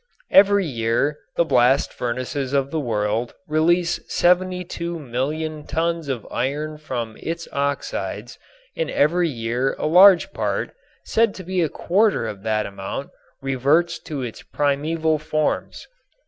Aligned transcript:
Every 0.31 0.65
year 0.65 1.19
the 1.35 1.45
blast 1.45 1.93
furnaces 1.93 2.53
of 2.53 2.71
the 2.71 2.79
world 2.79 3.35
release 3.47 3.99
72,000,000 4.11 5.67
tons 5.67 6.07
of 6.09 6.25
iron 6.31 6.79
from 6.79 7.17
its 7.21 7.47
oxides 7.53 8.39
and 8.75 8.89
every 8.89 9.29
year 9.29 9.75
a 9.77 9.85
large 9.85 10.31
part, 10.33 10.71
said 11.03 11.35
to 11.35 11.43
be 11.43 11.61
a 11.61 11.69
quarter 11.69 12.25
of 12.27 12.41
that 12.41 12.65
amount, 12.65 13.11
reverts 13.43 13.99
to 13.99 14.23
its 14.23 14.41
primeval 14.41 15.19
forms. 15.19 15.85